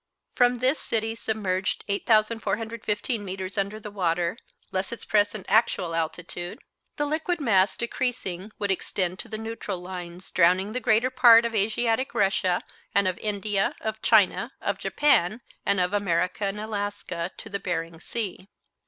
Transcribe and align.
From 0.33 0.57
this 0.57 0.79
city 0.79 1.13
submerged 1.13 1.83
8,415 1.87 3.23
metres 3.23 3.55
under 3.55 3.79
the 3.79 3.91
water, 3.91 4.35
less 4.71 4.91
its 4.91 5.05
present 5.05 5.45
actual 5.47 5.93
altitude, 5.93 6.57
the 6.95 7.05
liquid 7.05 7.39
mass, 7.39 7.77
decreasing, 7.77 8.51
would 8.57 8.71
extend 8.71 9.19
to 9.19 9.27
the 9.29 9.37
neutral 9.37 9.79
lines, 9.79 10.31
drowning 10.31 10.71
the 10.71 10.79
greater 10.79 11.11
part 11.11 11.45
of 11.45 11.53
Asiatic 11.53 12.15
Russia 12.15 12.63
and 12.95 13.07
of 13.07 13.19
India, 13.19 13.75
of 13.79 14.01
China, 14.01 14.51
of 14.59 14.79
Japan, 14.79 15.39
and 15.67 15.79
of 15.79 15.93
American 15.93 16.57
Alaska, 16.57 17.29
to 17.37 17.47
the 17.47 17.59
Behring 17.59 17.99
Sea. 17.99 18.47